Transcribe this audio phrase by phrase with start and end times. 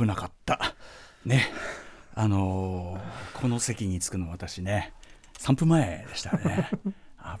[0.00, 0.74] 危なかった。
[1.26, 1.42] ね。
[2.14, 4.92] あのー、この席に着くの私ね
[5.38, 6.70] 3分前でしたね。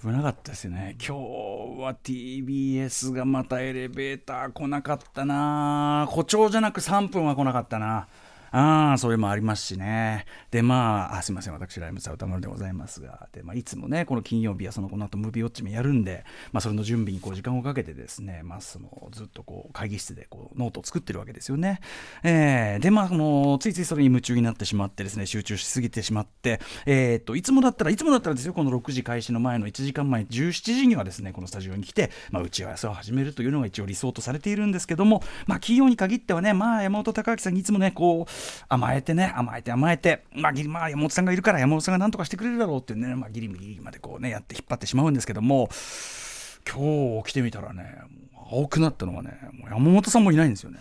[0.02, 0.96] 危なかったですよね。
[0.98, 6.06] 今日は TBS がまたエレベーター来なかったな。
[6.08, 8.08] 誇張じゃなく3分は来なかったな。
[8.52, 10.26] ああ、それもありますしね。
[10.50, 21.80] で、まあ、あすみません、私、ライムスター宇多丸でございますが、で、まあ、いつもね、この金曜日はそのこの後ムービーウォッチメンやるんで、まあ、それの準備にこう時間をかけてですね、まあ、そのずっとこう会議室でこうノートを作ってるわけですよね。
[22.24, 45.68] えー、で、まあ、もうついついそれに夢中になってしまってですね、集中しすぎてしまって、えー、っと、いつもだったら、いつもだったらですよ、この6時開始の前の1時間前、17時にはですね、このスタジオに来て、まあ、打ち合わせを始めるというのが一応理想とされているんですけども、まあ、企業に限ってはね、まあ、山本隆明さんにいつもね、こう、甘えてね、甘えて甘えて、まあ、ギリまあ、山本さんがいるから山本さんが何とかしてくれるだろうってね、まあ、ギリギリまでこうね、やって引っ張ってしまうんですけども、
[46.68, 47.96] 今日起きてみたらね、
[48.52, 50.80] 青くなったのはね、もう山本さんもいないんですよね。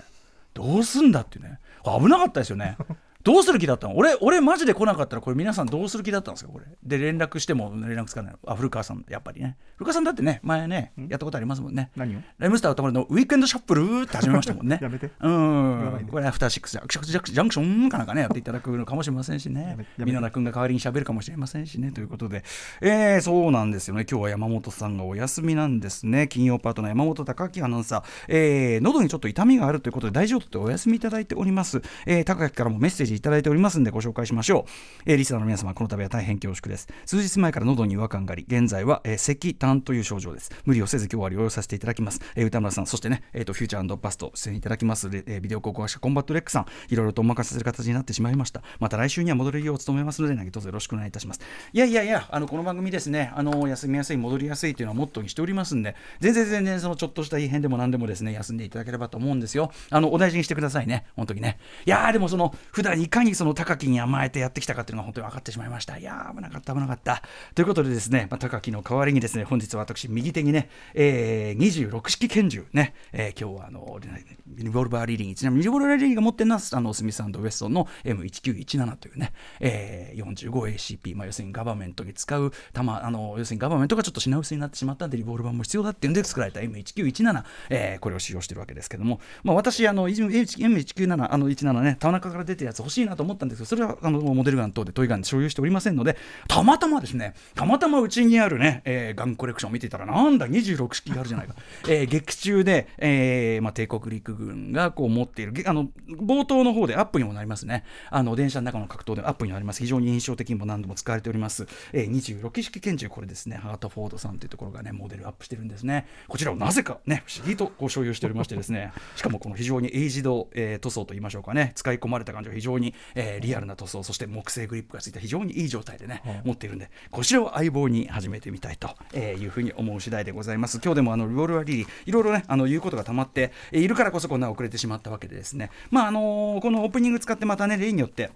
[0.54, 2.78] どうすんだってね、危なかったですよね。
[3.22, 3.98] どうする気だったの？
[3.98, 6.52] 俺、俺マジで来なかったら、これ皆さんどうする気だったんですか？
[6.52, 6.66] これ。
[6.84, 8.36] で、連絡しても連絡つかない。
[8.48, 9.58] あ、古川さん、やっぱりね。
[9.76, 11.92] 古川さんだってね、前ね、やったことありますもんね。
[11.98, 12.20] 何を？
[12.38, 14.80] ライムスター歌丸のウィークエンドシャッフルって始めましたもんね。
[14.82, 15.12] やめて。
[15.20, 16.08] うん。
[16.10, 19.76] これ、アフターシックスジャンクションかなんかね、やっていただくのかもしれませんしね。
[19.98, 21.92] みな君が代わりに喋るかもしれませんしね。
[21.92, 22.44] ということで、
[22.80, 24.06] えー、そうなんですよね。
[24.10, 26.30] 今日は山本さんがお休みなんですね。
[26.30, 28.04] 金曜パートナー山本匠晃アナウンサー。
[28.30, 31.82] えー、喉にちょっと痛みがあるということで、大事をとってお休みいただいております。
[32.06, 34.66] えー、匠晃からもメッセージいただいておりますんで、ご紹介しましょ
[35.06, 36.88] う、えー、リスナーの皆様この度は大変恐縮です。
[37.06, 40.52] 数日前から喉に違和感があり現在は、えー、咳痰という症状です。
[40.66, 46.66] 無理をせず今日は療養させていただきます、えー、宇多丸さんそしてね、えーと、フューチャーパスト出演いただきます、えー、ビデオ考古学者コンバット REC さん。
[46.90, 48.62] いろいろとお任せする形になってしまいました。
[48.80, 51.40] また来週には戻れるよう努めますので何卒よろしくお願いいたします。
[51.74, 59.72] いやいやいやあのこの番組ですねあの休みやすい戻りやすいというのはモットーにしておりますんで全然全然そのちょっとした異変でも何でもですね休んでいただければと思うんですよ。
[59.90, 61.06] あのお大事にしてくださいね。
[61.16, 61.60] 本当にね。
[61.86, 65.98] いやでもその普段いかにその匠晃に甘えてやってきたかっていうのが本当に分かってしまいました。
[65.98, 67.22] いやー、危なかった、危なかった。
[67.56, 74.00] ということでですね、まあ、匠晃の代わりにですね、本日は私、右手にね、えー、26式拳銃ね、えー、今日はあの、
[74.48, 96.18] リボルバーリーディング、ちなみにリボルバーリーディングが持ってるのは、あの、スミスウェッソンの M1917 というね、えー、45ACP、まあ、要するにガバメントに使う弾、あの、要するにガバメントがちょっと品薄になってしまったんで、リボルバーも必要だっていうんで作られた M1917、えー、これを使用してるわけですけども、まあ、私、あの、M1917、あの、17ね、田中から出てるやつ欲しいなと思ったんですけど、それは、あの、モデルガン等でトイガン所有しておりませんので
[96.48, 101.56] たまたまですねたまたまうちにあるね、えー、ガンコレクションを見ていたらなんだ26式があるじゃないか、
[101.88, 107.84] えー、劇中で、えーまあ、帝国陸軍がこう持っているあの冒頭の方でアップにもなりますね。
[108.10, 109.80] あの電車の中の格闘でアップになります。
[109.80, 113.58] 非常に印象的にも何度も使われております、えー、26式拳銃これですね。
[113.58, 116.08] ハートフォードさんというところがねモデルアップしてるんですね。
[116.28, 118.92] こちらをなぜかね不思議とご所有しておりましてですね。
[119.16, 121.74] しかもこの非常にエイジド、えー、塗装と言いましょうかね。
[121.76, 122.79] 使い込まれた感じが非常に、
[123.16, 130.80] えー、リアルな塗装そして木製グリップがついた非常にいい状態でね、はい、持っているんでこちらを相棒に始めてみたいというふうに思う次第でございます。
[130.84, 135.70] 今日でもあのリボルバーリリーいろいろねあの言うことがたまっているからこそこんな遅れてしまったわけでですね。
[135.92, 138.32] まああのこのオープニング使ってまたね例によって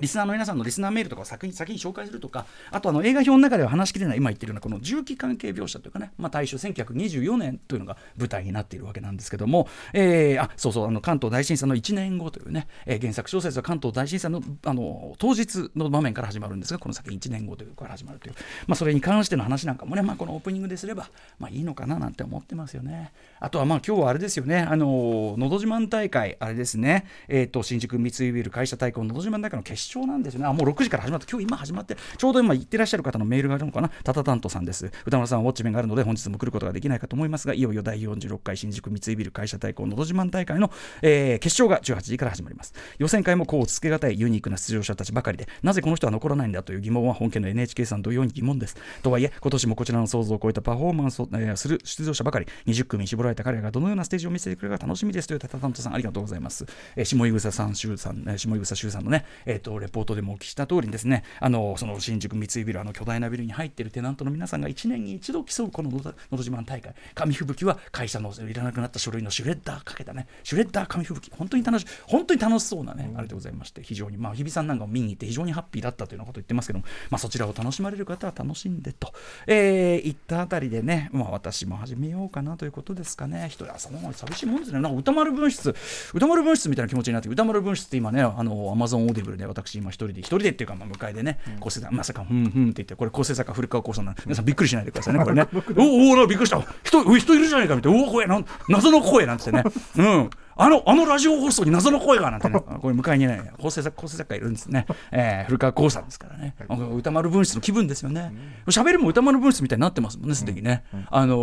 [0.00, 18.34] リスナーの皆さんのリスナーメールとかを先に先に紹介するとか、あとあの映画表の中では話しきれない、今言ってるようなこの重機関係描写というかね、まあ、大正1924年というのが舞台になっているわけなんですけども、えー、あそうそうあの関東大震災の1年後というね、えー、原作小説は関東大震災のあの当日の場面から始まるんですが、この先1年後というから始まるという、
[18.66, 23.12] まあ、それに関しての話なんかもね、まあ、このオープニングですれば、まあ、いいのかななんて思ってますよね。
[23.40, 30.46] あとはまあ今日はあれですよね、あののど自慢大会、あれですね、えーと、新宿三井ビル会社対抗のど自慢大会の決勝なんですよね。
[30.46, 34.90] もう6時から始まった、今日今始まって、ちょうど今言ってらっしゃる方のメールがあるのかな、タタタントさんです。
[35.06, 40.70] 歌丸さんは、ウォッチメンがあるので、本日も来ることができないかと思いますが、いよいよ第46回新宿三井ビル会社対抗のど自慢大会の、
[41.02, 42.74] えー、決勝が18時から始まります。
[42.98, 48.76] 予選会もこうつけがたいユニークな出場者たちばかりで、なぜこの人は残らないんだという疑問は本家の NHK さん同様に疑問です。
[49.02, 56.66] とはいえ、今年もこちらの想像を超えたパフォーマンスを、えー、する出場者ばかり、20組に絞られた彼らがどのようなステージを見せてくれるか楽しみですというタタタントさん、ありがとうございます。
[56.96, 66.94] えー、下井草さん、周さん、えー、下井草周さんのね、えっ、ー、と、レポートでもお聞きした通りにですね、あのその新宿三井ビルあの巨大なビルに入っているテナントの皆さんが1年に一度競うこののど自慢大会。
[67.14, 70.26] 紙吹雪は会社のいらなくなった書類のシュレッダーかけたね。
[70.42, 71.30] シュレッダー紙吹雪。
[71.36, 79.12] 本当に楽しい本当に楽しそうなね、うん、あれでございまして非常にまあ日比さんなんかも見に行って非常にハッピーだったというようなことを言ってますけども、まあ、そちらを楽しまれる方は楽しんでと、
[79.46, 83.46] えー、言ったあたりでね、まあ、私も始めようかなということですかね。
[83.46, 84.80] 一人朝の寂しいもんですね。
[84.80, 85.74] なんか歌丸分室
[86.14, 95.46] 歌丸分室みたいな気持ちになって歌丸分室って今ねあのアマゾンオーディブルで私今一人で一人でっていうかまあ迎えでね、うん、構成作まさかふんふんって言ってこれ構成作家古川光さんな皆さんびっくりしないでくださいね これね。
[95.76, 96.62] おおびっくりした。
[96.84, 97.98] 人人いるじゃないかみたいな。
[97.98, 99.62] おお声なん謎の声なんてね。
[99.96, 108.32] うんあのあのラジオ放送に謎の声がなんてね これ向かいにね構成作構成作家いるんですね、えー、古川光さんですからね、はい、歌丸分室の気分ですよね。
[108.66, 111.00] 喋、うん、りも歌丸分室みたいになってますもんねすでにね、うん。
[111.00, 111.38] うん、あのー、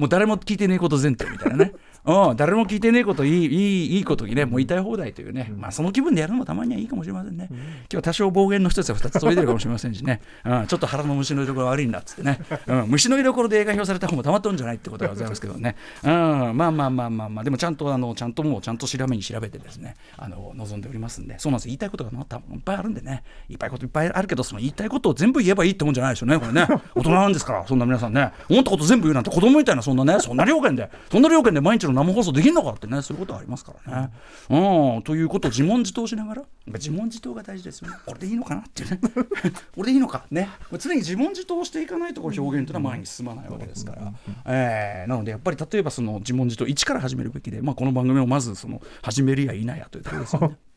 [0.00, 1.72] もう誰も聞いてねえこと前提みたいなね。
[2.04, 7.58] うん、誰も聞いてねえこといいいいいいことにねもう言いたい放題というね、まあ、その気分でやるのもたまにはいいかもしれませんね、今
[7.90, 17.44] 日は多少暴言の一つや二つ飛び出るかもしれませんしね、うん、ちょっと腹の虫の居所悪いんだっつってね、うん、虫の居所で映画表された方もたまったんじゃないってことでございますけどね、うん、まあまあまあまあまあ。
[17.44, 23.22] でもちゃんとあのちゃんともうちゃんと調べに調べてですねあの望んでおりますんでそうなんです言いたいことが多分いっぱいあるんでね。
[23.48, 26.66] いっぱいこといっぱいあるけどその言いたいことを全部言えばいいってもんじゃないですよねこれね。
[26.94, 28.32] 大人なんですからそんな皆さんね。
[28.48, 34.10] 思ったこと全部言うなんて子供みたいなそんなねそんな料金でそんな料金で毎日の生放送できんのかってねそういうことはありますからね。
[34.50, 37.96] うん、ということを自問自答しながら自問自答が大事ですよね。
[38.06, 39.00] これでいいのかなっていうね。
[39.74, 40.48] これでいいのかね。
[40.78, 44.12] 常に自問自答していかないとこれ表現というのは前に進まないわけですから、
[44.46, 50.58] えー、なのでやっぱり例えばその自問自答1から始めるべきで、まあ、この番組をまずその始めるや否やというところですよね。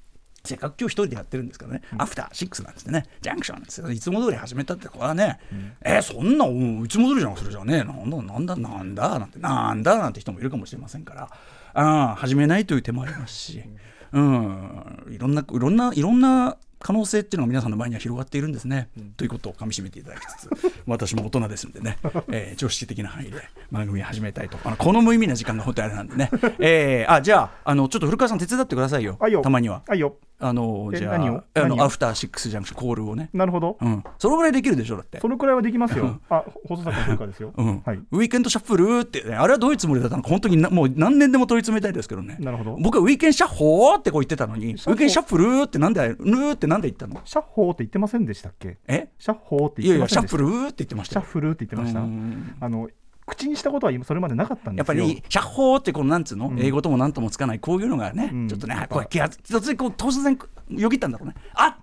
[0.45, 11.30] せっかく今日一人でやってるんですからね、うん、アフターシックスなんですね、ジャンクションなんですよ、いつも通り始めたって、これはね、うん、えー、そんな、いつも通りじゃん、それじゃね、なんだ、なんだ、なんだ、なんて、なんだ、なんて人もいるかもしれませんから、
[11.74, 13.77] あ始めないという手もありますし、うん、
[14.13, 20.49] いろんな、いろんな、いろんな可能性っていうのが皆さんの前には広がっているんですね、うん、ということをかみしめていただきつつ
[20.85, 21.97] 私も大人ですんでね、
[22.29, 23.41] えー、常識的な範囲で
[23.71, 24.59] 番組を始めたいと。
[24.63, 26.29] あのこの無意味な時間が本当にあれなんでね、
[26.59, 29.17] えー、あじゃああのちょっと古川さん手伝ってくださいよ。
[29.41, 29.81] たまには。
[29.87, 33.29] はいよあのじゃああのアフターシックスジャンクションコールをね。
[33.33, 35.19] なるほど、うん、そのぐらいできるでしょだって。
[35.21, 36.19] そのくらいはできますよ。
[36.29, 37.81] あ放送作家ですよ、うん。
[37.85, 42.37] はい、ウィーケンドシャッフルって、ね、あれはどういうつもりだったのか本当になもう何年でも問い詰めたいですけどね。
[42.39, 42.77] なるほど。
[42.81, 44.95] 僕はウィーケンシャッホーってこう言ってたのにウィー。
[44.97, 47.21] ケンシャッフルってなんでルーってなんで言ったの？
[47.23, 48.77] シャッホーって言ってませんでしたっけ？
[48.88, 49.09] え？
[49.17, 50.19] シャッホーって言ってました？
[50.19, 52.65] いやいやシャッフルって言ってましたシャッフルって言ってました？
[52.65, 52.89] あの
[53.25, 60.38] 口にしたことはそれまでなかったんですやっぱり「百歩」ってこのなんつうの、うん、英語ともなんともつかないこういうのがね、うん、ちょっとねこう気圧突然こう突然
[60.69, 61.36] よぎったんだろうね。
[61.54, 61.77] あ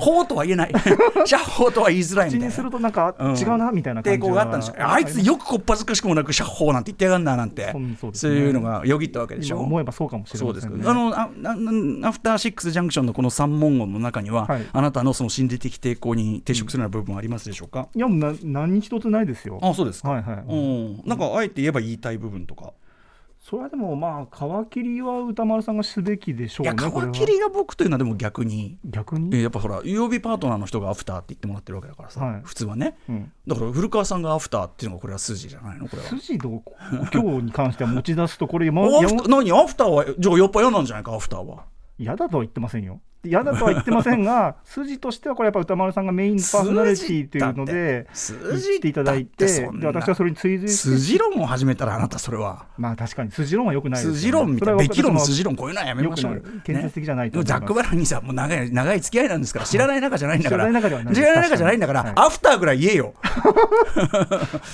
[0.00, 0.72] 法とは言えない、
[1.26, 2.46] 社法とは言いづらいみたいな。
[2.46, 4.74] 口にするとなんか違うなみたいな抵抗があったんですよ。
[4.78, 7.74] あいつよくこっぱずかしくもなく、社法なんて言ってやがんななんて、
[8.14, 9.58] そういうのがよぎったわけでしょ。
[9.60, 10.84] 思えばそうかもしれないですね。
[10.86, 17.88] あのあアフターシックスジャンクションのこの三文言の中には、あなたのその心理的抵抗に抵触するような部分はありますでしょうか？
[17.94, 19.58] いやな何一つないですよ。
[19.62, 20.10] あそうですか。
[20.10, 20.44] はいはい。
[20.48, 21.02] うん。
[21.04, 22.72] なんかあえて言えば言いたい部分とか。
[23.42, 28.78] それはでもまあ皮切りは歌丸さんがすべきでしょうね皮切りが僕というのはでも逆に。
[28.84, 29.42] 逆に？
[29.42, 35.88] やっぱほら曜日パートナーの人がアフターって言ってもらってるわけだからさ、はい、普通はね、うん、だから古川さんがアフターっていうのがこれは筋じゃないの？
[35.88, 36.08] これは。
[36.08, 36.62] 筋どう
[37.12, 41.64] 今日に関しては持ち出すとこれ何アフターはじゃあやっぱ嫌なんじゃないかアフターは
[41.98, 48.06] 嫌だとは言ってませんよ嫌だとは言ってませんが 筋としてはこれやっぱ歌丸さんがメインパーソナリティというので
[48.48, 50.96] 言っていただいてで私はそれに追随して。
[50.96, 52.66] 筋論を始めたらあなたそれは。
[52.78, 53.30] まあ確かに。
[53.30, 54.78] 筋論はよくないです、ね、筋論みたいな。
[54.78, 60.64] べき論筋論こういうのはやめましょう建設的じゃないと、ね、ザック・バラニーさんも長い長い付き合いなんですから知らない仲じゃないんだから。
[60.64, 63.14] 知らない仲じゃないんだから、はい、アフターぐらい言えよ。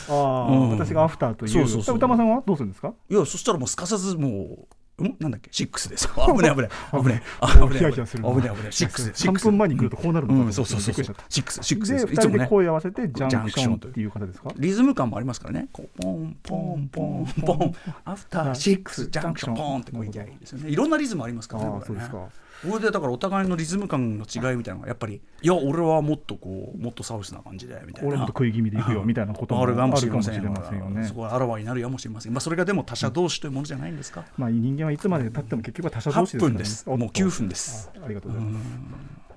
[0.08, 1.50] ああ、うん、私がアフターという。
[1.50, 1.96] そうそうそう。
[1.96, 2.92] 歌間さんはどうするんですか？
[3.10, 4.58] いやそしたらもうすかさずもうう
[5.04, 5.16] ん？
[5.20, 5.50] なんだっけ？
[5.52, 6.08] シックスです。
[6.14, 7.00] 危ない危ない危ない。
[7.00, 7.20] 危ない。
[7.62, 11.92] 危ない危ないシックス3分前に来るとこうなるのか、そうそうそうシックスシックス。
[11.92, 12.46] ですいつもね。
[12.46, 14.50] 声合わせてジャンクションっていう方ですか？
[14.56, 15.68] リズム感もありますからね。
[15.72, 17.74] ポンポンポンポン。
[18.04, 19.54] アフターシックスジャンクション。
[19.54, 20.70] ポンってこういきゃいいですよね。
[20.70, 21.80] いろんなリズムありますからね。
[21.86, 22.28] そうですか
[22.62, 28.08] これでだからお互いのリズム感の違いみたいなのがやっぱりいや俺はもっとこうもっとサウスな感じでみたいな。
[28.08, 30.50] 俺もっと食い気味でいくよみたいなこともあるかもしれませんよ。
[30.90, 31.04] ね。
[31.04, 32.32] そこはあらわになるやもしれません。
[32.32, 33.96] まあそれがでも他者同士というものじゃないん。
[33.96, 36.88] ですか、まあ人間はいつまで経っても結局は他者同士ですから、ね、8分です。
[36.88, 37.90] もう9分です。
[37.94, 38.66] ありがとうございます。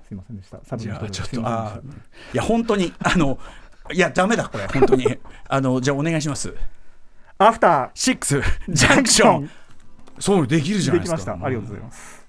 [0.08, 0.76] すいませんでした。
[0.76, 1.80] じゃあちょっとあ
[2.32, 3.38] いや本当にあの
[3.92, 4.66] いやダメだこれ。
[4.66, 5.18] 本当に。
[5.48, 6.54] あのじゃあお願いします。
[7.38, 9.50] アフターシックスジャンクション
[10.18, 11.16] そうできるじゃないですか。
[11.16, 11.46] できました。
[11.46, 12.19] ありがとうございます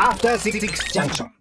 [0.00, 1.39] After Six Junction.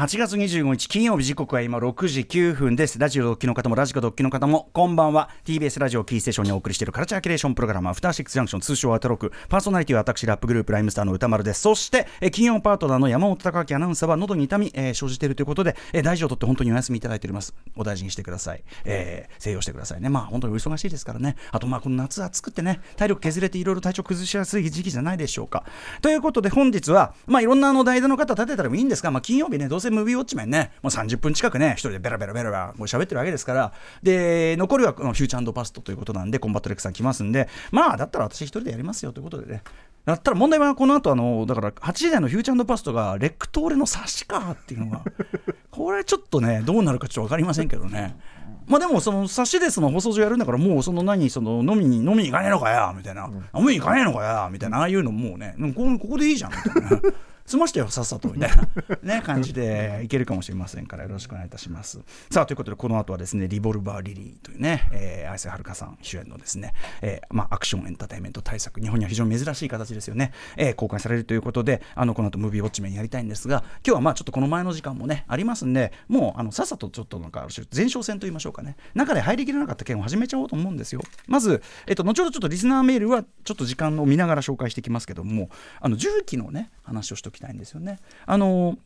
[0.00, 2.98] 8月25日金曜日時刻は今6時9分です。
[2.98, 5.28] ラジオドッキの方もラジコドッキの方もこんばんは。
[5.44, 11.60] TBS ラジオキーステーションにお送りしているカルチャーキュレーションプログラムアフターシックスジャンクション通称アトロクパーソナリティは私ラップグループライムスターの歌丸です。
[11.60, 17.54] そしてえ金曜パートナーの山本隆明アナウンサーは喉に痛み、えー、生じているということで、えー、大事をとって本当にお休みいただいております。
[17.76, 20.08] お大事にしてください、えー、静養してくださいね。
[20.08, 21.36] まあ本当にお忙しいですからね。
[21.50, 25.66] あとまあこの夏暑くてね体力削れていろいろ体調崩しやすい時期じゃないでしょうか。
[26.00, 39.62] ということで本日はまあいろんなあの代打の方立てたらもいいんですがまあ金曜日ねどうせムービーウォッチメンねもう30分近くね、一人でベラベラベラベラもう喋ってるわけですから、で、残りはフューチャーパストということなんで、コンバット REC さん来ますんで、まあ、だったら私一人でやりますよということでね。
[40.04, 45.02] だったら問題はこの後あのだから8時台のフューチャーパストが RECと俺の差しかっていうのが
[45.70, 48.16] これちょっとねどうなるかちょっと分かりませんけどね。
[48.66, 56.90] まあでもその差しでその放送上やるんだからもうその何その飲みに飲みに行かねえのかよみたいな、うん、飲みに行かねえのかよみたいなああいうのもうねこここでいいじゃんみたいな
[57.46, 58.68] 済ましてよさっさとみたいな、
[59.02, 62.00] ね、感じでいけるかもしれませんからよろしくお願いいたします。
[62.30, 78.76] さあということでこの後はですねリボルバー・リリーというね、えー、綾瀬はるかさん主演のですね、えーまあ、アクションエンターテインメント対策日本には非常に珍しい形ですよね、えー、公開されるということであのこの後ムービーウォッチメンやりたいんですが今日はまあちょっとこの前の時間もねありますんでもうあのさっさとちょっとなんか前哨戦と言いましょうかね。
[78.94, 81.00] 中で入りきれなかった件を始めちゃおうと思うんですよ。
[81.26, 87.98] まず、えっと、後ほどちょっとリスナーメールはちょっと時間を見ながら紹介していきますけどもあの重機のね話をしておきたいんですよね。
[88.26, 88.76] あの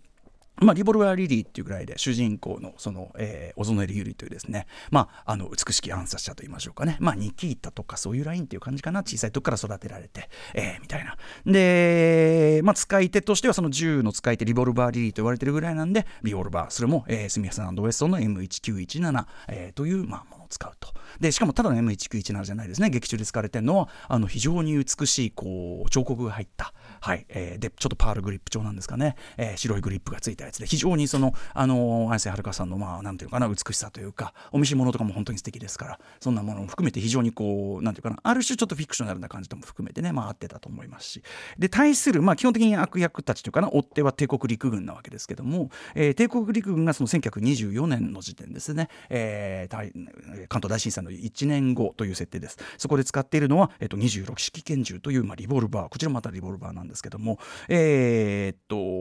[0.60, 9.02] まあ、リボルバー・リリーっていうぐらいで主人公のその、えー、小園ゆりというですね、まあ、あの美しき暗殺者といいましょうかね、まあ、ニキータとかそういうラインっていう感じかな。
[9.02, 11.16] 小さい時から育てられて、えー、みたいな。
[11.44, 20.94] で、まあ、使い手としてはその銃の使い手リボルバー・リリーと言われてるぐらいなんでリボルバーそれも、えー、スミスウェストの M1917、えー、という、まあ、ものを使うと。
[21.20, 22.90] でしかもただの M1917 じゃないですね。
[22.90, 41.22] 劇中で使われてるのはあの非常に美しいこう彫刻が入ったはいえー、でちょっとパールグリップ調なんですかね、えー、白いグリップがついたやつで非常にそのあの綾瀬はるかさんのまあなんていうかな美しさというかお召し物とかも本当に素敵ですからそんなものも含めて非常にこうなんていうかなある種ちょっとフィクショナルな感じとも含めてねまあ合ってたと思いますし。
[41.58, 52.58] で対するまあ基本的に悪役たちというかな追っ手は帝国陸軍なわけですけども、えー、帝国陸軍がその1924年の時点ですね、えー、関東大震災の1年後という設定です。
[52.78, 55.88] そこで使っているのは、えー、と26式拳銃という、まあ、リボルバー。
[55.88, 58.56] こちらまたリボルバーなんですけども、えー、っ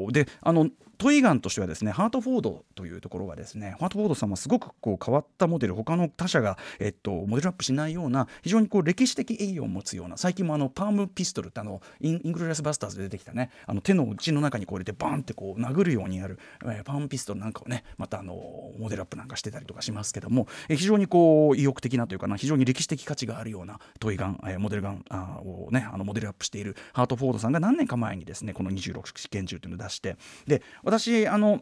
[0.05, 5.75] とであのトイガンとしてはですねハートフォードというところがですねハートフォードさんはすごくこう変わったモデル。
[5.75, 18.33] 他の他社が、えっと、モデルアップしないような非常にこう歴史的意義を持つような最近もあのパームピストルってあのイングルラスバスターズで出てきたねあの手の内の中にこう入れてバーンってこう殴るようにやる、えー、パームピストルなんかをねまたあの
[18.79, 31.61] モデルアップなんかしてたりとかしますけども、えー、非常にこう意欲的なというかな非常に歴史的価値があるようなトイガン、えー、モデルガンあをねあのモデルアップしているハートフォードさんが何年か前にですねこの26試験銃というのを出してで私あの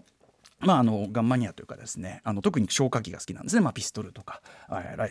[0.62, 4.42] まあ、あのガンマニアというかですねあの特に消火器が好きなんですね、まあ、ピストルとか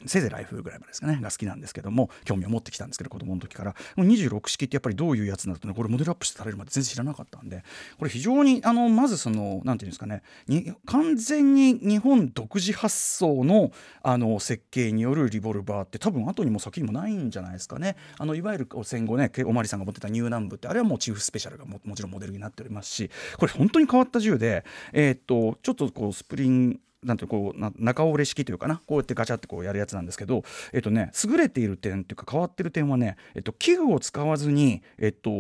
[0.07, 3.75] せいぜいライフルぐらいまでですかねが好きなんですけども興味を持ってきたんですけど子供の時から。
[3.97, 7.65] 26式ってやっぱりどういうやつなのかねこれモデルアップされるまで全然知らなかったんで
[7.99, 17.97] これ非常にあのまずそのなんていうんですかねに完全に日本独自発想のあの設計によるリボルバーって多分後にも先にもないんじゃないですかね。
[18.19, 30.43] あのいわゆる戦後ねおまりさんが持ってたニューナンブってあれはもうチーフスペシャルがももちろんモデルになっておりますしこれ本当に変わった銃でえー、っとちょっとこうスプリングなんてこうな中折れ式というかなこうやってガチャってこうやるやつなんですけど、
[30.73, 35.31] えっとね、優れている点っていうか変わってる点はね、えっと、器具を使わずに、えっと、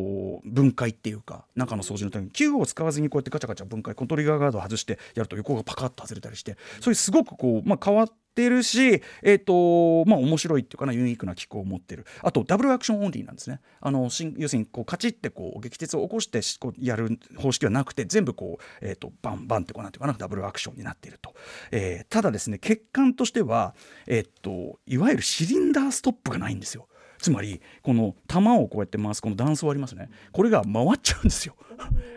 [0.44, 12.06] 分解っていうか中の掃除のために器具を使わずにこうやってガチャガチャ分解コントリガーガードを外してやると横がパカッと外れたりしてそういうすごくこう、まあ、変わってってるし、えーとまあ、面白いっていうかなユニークな機構を持ってる。
[12.22, 13.60] あとダブルアクションオンリーなんですね。
[13.80, 21.34] あの要するにこうカチッてこう撃鉄を起こしてこうやる方式はなくて全部こう、えーと、バンバンってこうなんていうかなダブルアクションになっていると、
[21.70, 23.74] えー、ただですね欠陥としては、
[24.06, 26.86] えーと、いわゆるシリンダーストップがないんですよ。
[27.18, 30.08] つまりこの弾をこうやって回すこの段差ありますね。
[30.32, 31.54] これが回っちゃうんですよ。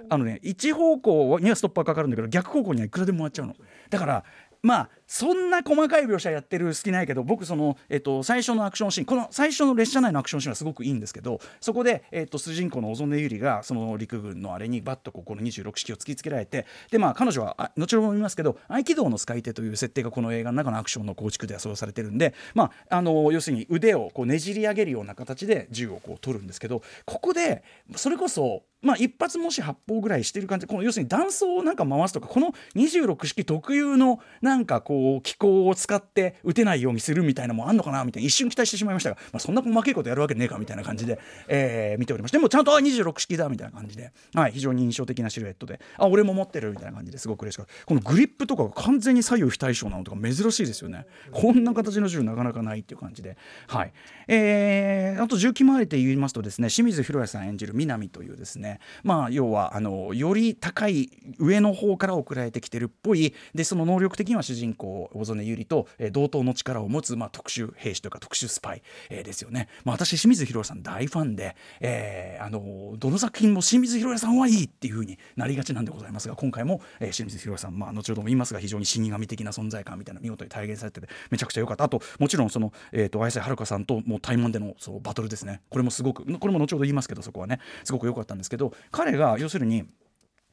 [0.09, 3.55] あのね一方向にはストッパーかかるんだけど逆方向にはいくらでも回っちゃうの。
[3.89, 4.23] だから
[4.61, 27.63] まあそんな細かい描写やってる好きないけど僕その、えっと、最初のアクションシーンこの最初の列車内のアクションシーンはすごくいいんですけどそこで、えっと、主人公の小曽根百合がその陸軍のあれにバッとここの26式を突きつけられてでまあ彼女はあ後ほども言いますけど合気道の使い手という設定がこの映画の中のアクションの構築ではそうされてるんで、まあ、あの要するに腕をこうねじり上げるような形で銃をこう取るんですけどここで
[27.95, 38.27] それこそまあ、一発もし発砲ぐらいしてる感じこの要するに弾倉をなんか回すとかこの26式特有のなんかこう機構を使って撃てないようにするみたいなもあんのかなみたいな。
[38.27, 45.79] 一瞬期待してしまいましたが、まあ、そんな細けいことやるわけねえかみたいな感じで、えー、見ておりましたでもちゃんとあ26式だみたいな感じで、はい、非常に印象的なシルエットで。
[45.97, 47.27] あ俺も持ってるみたいな感じです。
[47.27, 47.73] ごく嬉しかった。
[47.85, 51.05] このグリップとかが完全に左右非対称なのとか珍しいですよね。
[51.31, 53.37] こんな形の銃なかなかないっていう感じで。
[53.67, 53.93] はい。
[54.27, 58.79] えー、あと銃器周りで言いますとですね清水宏也さん演じる南というですね。
[59.03, 63.33] まあ要はあのより高い上の方から送られてきてるっぽい。
[63.53, 81.85] でその能力的には主人公こう小曽根百合と、え、同等の力を持つ、まあ、特殊兵士というか特殊スパイ、えー、ですよね、まあ、私清水宏さん大ファンで、えー、あのどの作品も清水宏さんはいいっていうふうになりがちなんでございますが今回も、えー、清水宏さん、まあ、後ほども言いますが非常に死神的な存在感みたいな見事に体現されててめちゃくちゃ良かった。
[81.85, 85.61] あともちろんその、えーと、綾瀬はるかさんともう対マンでのそうバトルですね。
[85.69, 89.85] これもすごくこれも後ほど言いますけどそこはねすごく良かったんですけど彼が要するに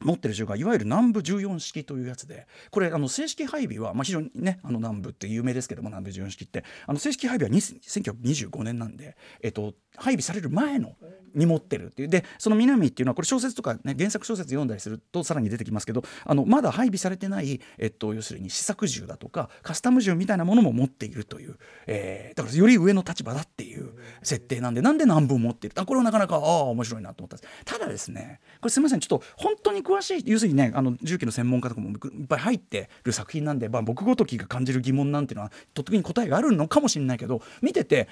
[0.01, 10.95] 持ってる銃がいわゆる南部14式というやつでこれあの正式配備は、まあ、非常にねあの南部って有名ですけども南部14式ってあの正式配備は1925年なんで、えっと、配備される前の
[11.33, 12.09] に持ってるっていう。
[12.09, 23.93] でその南っていうのはこれ小説とか、ね、原作小説読んだりするとさらに出てきますけどあのまだ配備されてない、えっと、要するに試作銃だとかカスタム銃みたいなものも持っているという、えー、だからより上の立場だっていう
[24.23, 25.75] 設定なんでなんで南部を持っている？
[25.79, 27.63] あこれはなかなかああ面白いなと思ったんです。
[27.65, 38.07] ただですねこれすみませんちょっと本当に詳しい要するにねあの重機の専門家とかもいっぱい入ってる作品なんで、まあ、僕ごときが感じる疑問なんていうのはとっくに答えがあるのかもしれないけど見てて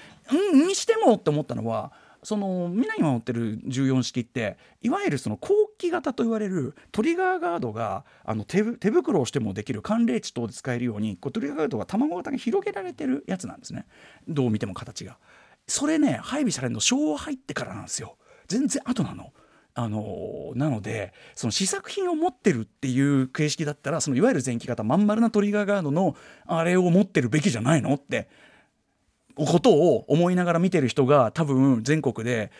[0.52, 13.86] うんにしてもって思ったのはその皆に持ってる14式っていわゆるその後期型と言われるトリガーガードがあの手手袋をしてもできる寒冷地等で使えるようにこうトリガーガードが卵型に広げられてるやつなんですね
[14.28, 15.18] どう見ても形が。
[15.66, 18.16] それね配備されるの昭和入ってからなんですよ
[18.48, 19.32] 全然後なの。
[19.74, 28.28] あのなのでその試作品を持ってるっていう形式だったらそのいわゆる前期型まん丸なトリガーガードのあれを持ってるべきじゃないのって
[29.34, 32.50] ことを思いながら見てる人が多分全国で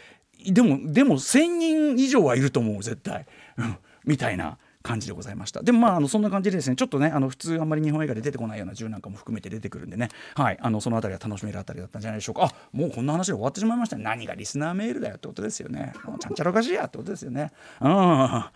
[0.47, 3.26] でもでも1,000人以上はいると思う絶対、
[3.59, 4.59] うん、みたいな。
[4.83, 5.63] 感じでございました。
[5.63, 10.09] でもまああのそんな感じでですねちょっとねあの普通あんまり日本映画で出てこないような銃なんかも含めて出てくるんでね。
[10.35, 12.45] はいあのその辺りは楽しめるあたりだったんじゃないでしょうか。
[12.45, 15.93] あもうこんな話で終わってしまいました何がリスナーメールだよってことですよね。
[16.21, 17.53] ちゃんちゃらおかしいやってことですよね。
[17.81, 17.91] うん。
[17.91, 18.51] は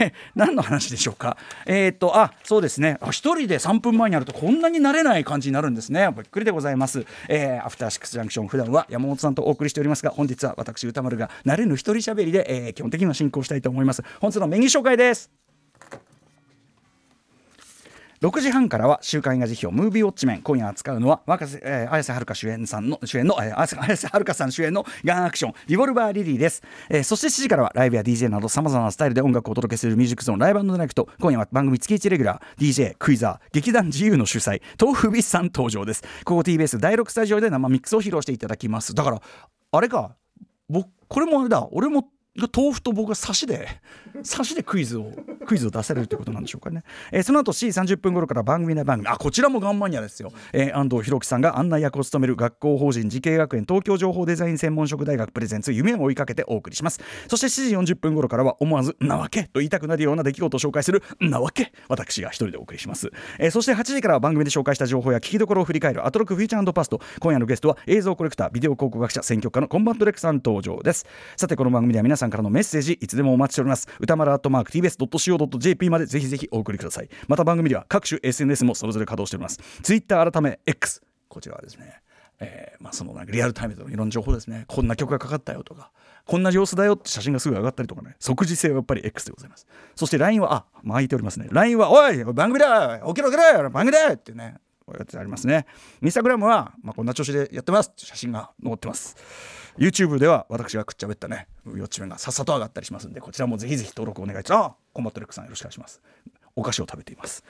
[0.00, 0.12] い。
[0.34, 1.36] 何の話でしょうか。
[1.66, 2.98] えー、っとあそうですね。
[3.00, 6.08] あ一人で3分前になるとこんなに慣れない感じになるんですね。
[6.14, 7.04] びっくりでございます。
[7.28, 14.02] えー、アフターシックスジャンクション普段は山本さんとお送りしておりますが本日は私歌丸が慣れぬ一人喋りで、えー、基本的には進行したいと思います。
[14.20, 15.43] 本日のメニュー紹介です。
[18.24, 31.06] 6時半からは週刊映画辞表ムービーウォッチメン今夜扱うのは若瀬、えー、綾瀬はるか主演さんの主演の、えー、 綾瀬はるかさん主演のガンアクションリボルバーリリーです、えー、そして7時からはライブや DJ などさまざまなスタイルで音楽をお届けするミュージックゾーンライブナイクト。
[31.20, 36.02] 今夜は番組月1レギュラー DJ クイザー劇団自由の主催豆腐ビスさん登場です。
[36.24, 38.94] ここ TBS 第6スタジオで生ミックスを披露していただきます。
[38.94, 39.20] だから
[39.72, 40.16] あれか
[40.70, 43.68] 僕これもあれだ俺も豆腐と僕が差しで
[44.22, 45.12] 差しでクイズを
[45.46, 49.08] クイズを出せるということなんでしょうかね、えー、その後 C30 分頃から番組内番組。
[49.08, 57.00] あこちらもガンマニアですよ、えー、安東弘樹さんが案内役を務める学校法人滋慶学園東京情報デザイン専門職大学プレゼンツ夢を追いかけてお送りします。
[57.28, 67.00] そして7時40分頃からは思わずなわけと言いたくなるような出来事を紹介するなわけ私が一人でお送りします、えー、そして8時からは番組で紹介した情報や聞きどころを振り返るアトロクフューチャーパスト。
[67.20, 71.06] 今夜のゲストは映像コレクタービデオ考古学者選曲家のコンバット REC さん登場です。
[71.36, 73.88] さてこの番組では皆さんからのメッセージいつでもお待ちしております。
[74.00, 77.08] 歌丸アットマーク TBS.CO.JP までぜひぜひお送りください。
[77.28, 79.58] また番組では各種 SNS もそれぞれ稼働しております。
[79.82, 82.00] Twitter 改め X こちらはですね
[82.40, 84.64] えーまあ、そのなんかリアルタイムでのいろんな情報ですね。
[84.66, 85.92] こんな曲がかかったよとか。
[86.26, 88.16] こんな様子だよって写真がすぐ上がったりとかね。
[88.18, 89.66] 即時性はやっぱり X でございます。
[89.94, 91.46] そして LINE はあ巻いておりますね。
[91.50, 94.56] LINE は「おい番組だ起きろ起きろ番組だ!」ってね。
[94.84, 95.66] こうやってありますね。
[96.02, 99.16] インスタグラムは、まあ、こんな調子でやってますって写真が載ってます。
[99.78, 101.46] YouTube では私がくっちゃべったね。
[101.66, 104.60] 四つ目がさっさと上がったりしますんでこちらもぜひぜひ登録お願いします。
[104.60, 106.00] あコンバットレックさんよろしくお願いします。
[106.56, 107.44] お菓子を食べています。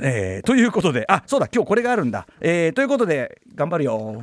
[0.00, 2.26] えー、ということであそうだ今日これがあるんだ。
[2.40, 4.22] えー、ということで頑張るよ。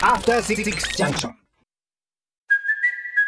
[0.00, 1.45] After 66 Junction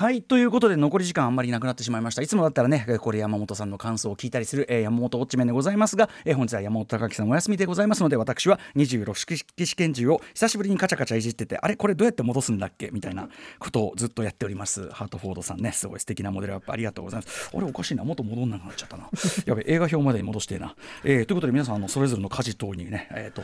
[0.00, 2.22] はいということで残り時間あんまりなくなってしまいました。
[2.22, 14.88] いつもだったらねこれ山本さんの感想を聞いたりする、えー、山本ウォッチメンでございますが、えー、本日は山本隆樹さんお休みでございますので私は26式試験中を久しぶりにカチャカチャいじっててあれこれどうやって戻すんだっけみたいなことをずっとやっております。
[14.88, 17.50] ハートフォードさんねすごい素敵なモデルアップありがとうございます。
[17.54, 19.10] あれおかしいな元戻んなくなっちゃったな。
[19.44, 23.42] やべ映画表までに戻してな、えー、ということで皆さんあのそれぞれの家事等にね、えーと、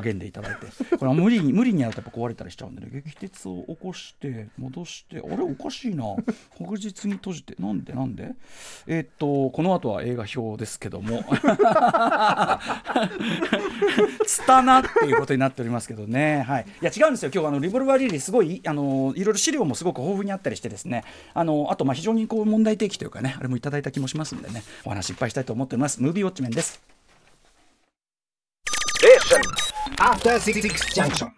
[0.00, 0.66] 励んでいただいて。
[0.96, 6.04] これは無理に無理にやるとやっぱ壊れたりしちゃうんでね激鉄を起こして戻してあれおかしいな。
[6.58, 7.54] 確実に閉じて。
[7.58, 7.92] なんで？
[7.92, 8.32] なんで？
[8.86, 11.24] えー、っとこの後は映画表ですけども。
[14.26, 16.42] つたなっていうことになっておりますけどね。
[16.42, 16.66] はい。
[16.82, 17.30] いや違うんですよ。
[17.32, 21.04] 今日あのリボルバーリリーすごいあのいろいろ資料もすごく豊富にあったりしてですね。
[21.34, 24.62] あのあとまあ非常にこう問題提起というかねあれもいただいた気もしますんでね。
[24.84, 26.02] お話いっぱいしたいと思っております。
[26.02, 26.80] ムービーウォッチメンです。
[29.98, 31.37] After 66 junction.